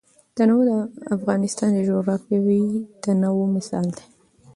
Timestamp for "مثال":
3.55-3.85